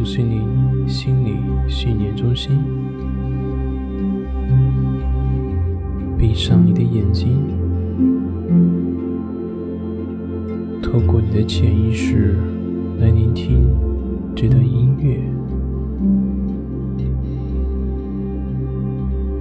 [0.00, 1.36] 足心灵心理
[1.68, 2.58] 训练中心。
[6.16, 7.28] 闭上你的眼睛，
[10.80, 12.34] 透过你的潜意识
[12.98, 13.62] 来聆听
[14.34, 15.20] 这段音乐。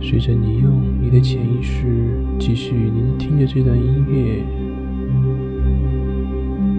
[0.02, 1.86] 随着你用你的潜意识
[2.38, 4.44] 继续聆听着这段音乐，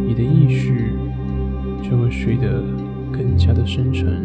[0.06, 0.92] 你的意识
[1.82, 2.62] 就会睡得
[3.12, 4.24] 更加的深沉，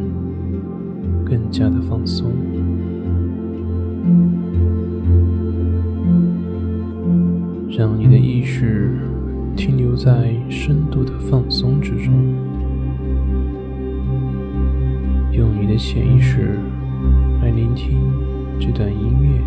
[1.26, 2.32] 更加的放松。
[7.78, 8.98] 让你的意识
[9.58, 12.14] 停留在深度的放松之中，
[15.34, 16.58] 用你的潜意识
[17.42, 18.00] 来聆听
[18.60, 19.42] 这段音乐，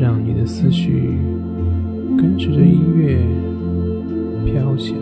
[0.00, 1.18] 让你的思绪
[2.16, 3.18] 跟随着音乐
[4.46, 5.00] 飘起来。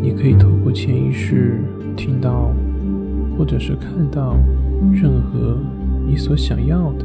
[0.00, 1.60] 你可以透过潜意识
[1.94, 2.54] 听到，
[3.36, 4.34] 或者是看到
[4.94, 5.58] 任何
[6.06, 7.04] 你所想要的，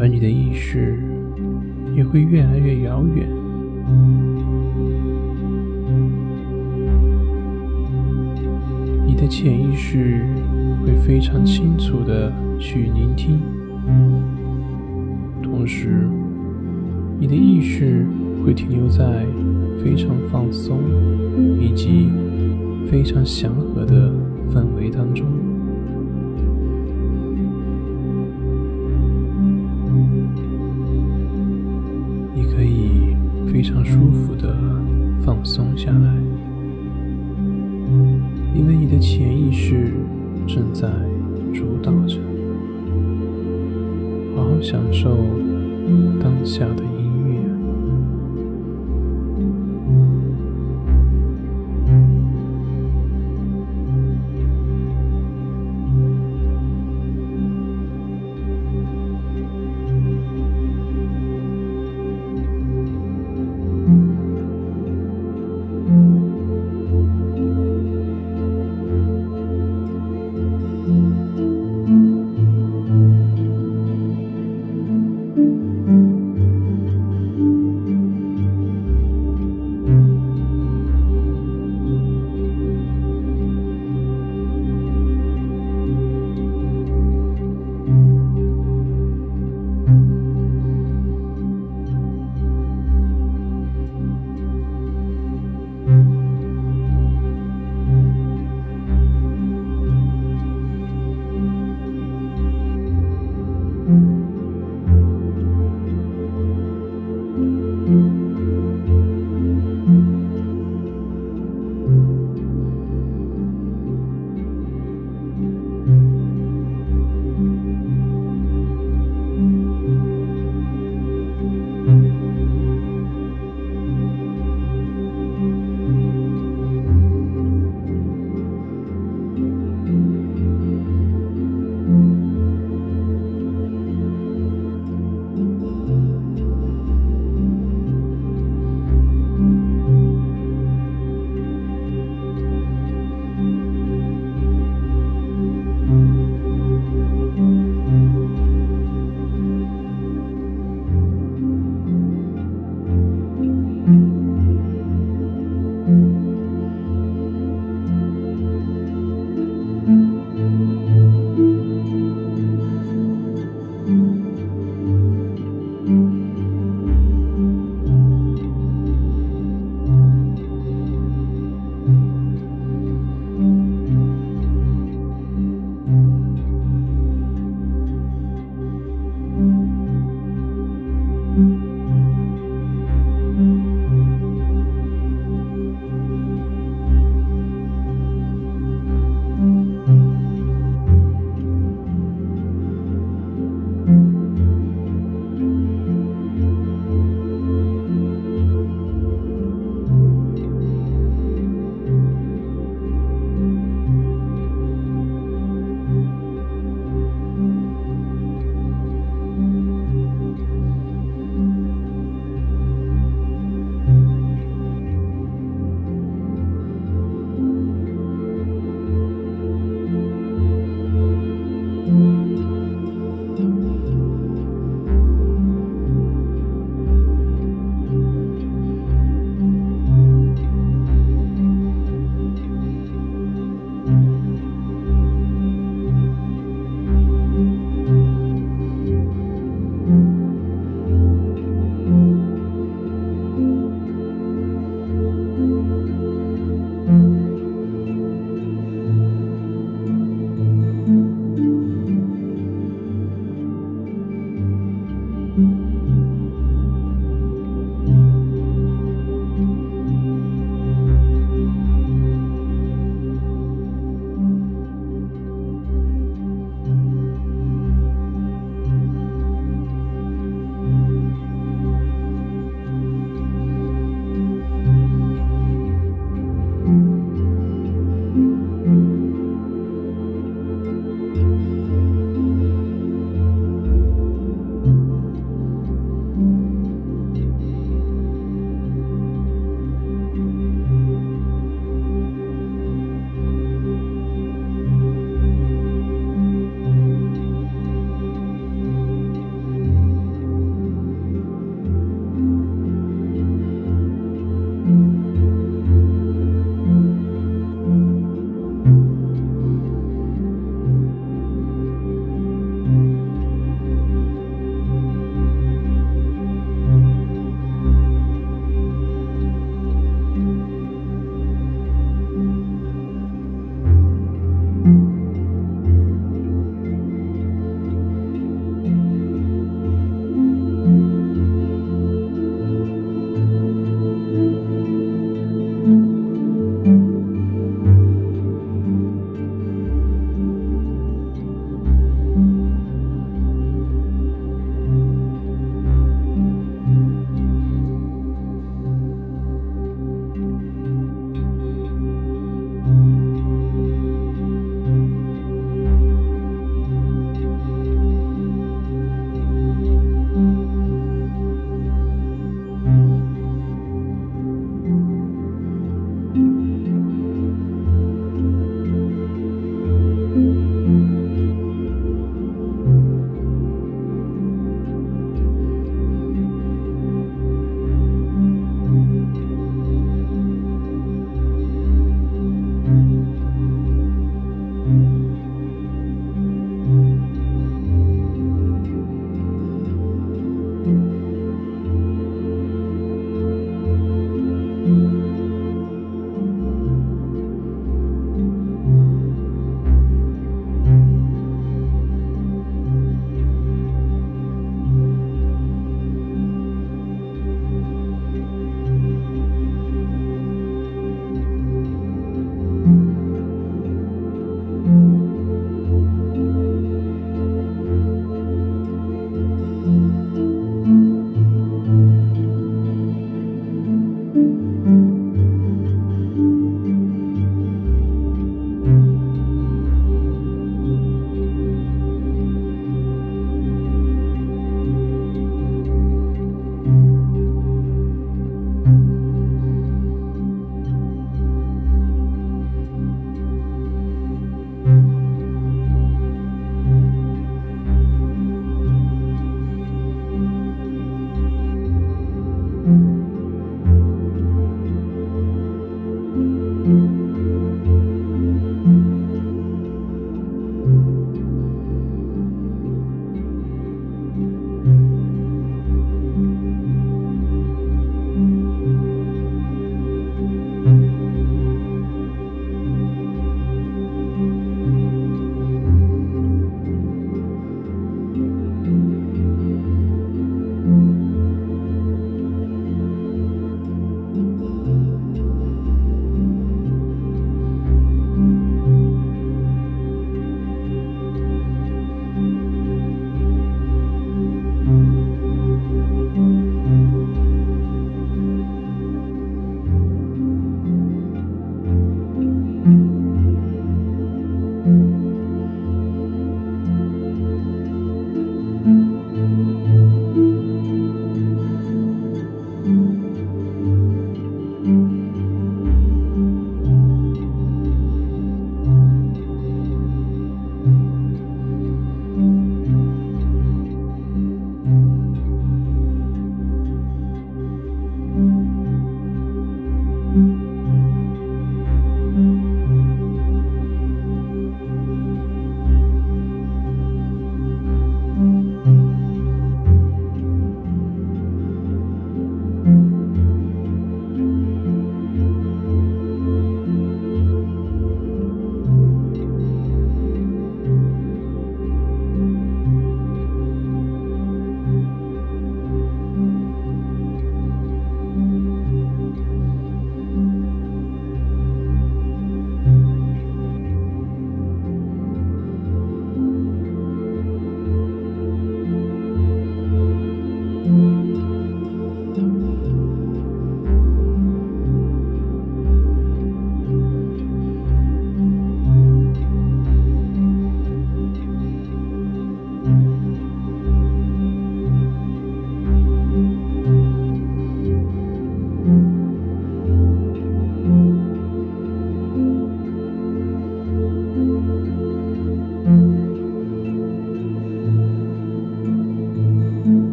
[0.00, 0.98] 而你的意识
[1.94, 3.28] 也会越来越遥远。
[9.08, 10.22] 你的潜意识
[10.84, 13.40] 会非常清楚的去聆听，
[15.42, 16.06] 同时，
[17.18, 18.06] 你的意识。
[18.44, 19.26] 会停留在
[19.82, 20.78] 非常放松
[21.60, 22.08] 以及
[22.86, 24.10] 非常祥和的
[24.50, 25.26] 氛围当中，
[40.58, 40.88] 正在
[41.54, 42.18] 主导着，
[44.34, 45.16] 好好享受
[46.20, 46.97] 当下的。